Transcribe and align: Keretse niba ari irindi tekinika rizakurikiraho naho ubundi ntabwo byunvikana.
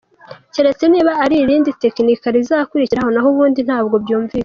Keretse 0.53 0.83
niba 0.93 1.11
ari 1.23 1.35
irindi 1.43 1.69
tekinika 1.83 2.27
rizakurikiraho 2.35 3.09
naho 3.11 3.27
ubundi 3.33 3.59
ntabwo 3.67 3.95
byunvikana. 4.03 4.39